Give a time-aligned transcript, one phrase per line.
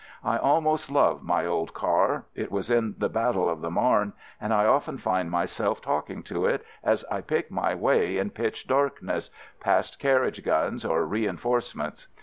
[0.23, 4.51] I almost love my old car— it was in the battle of the Marne— and
[4.51, 8.65] I often find myself talk ing to it as I pick my way in pitch
[8.65, 9.29] darkness—
[9.59, 12.07] past carriage guns or reinforcements.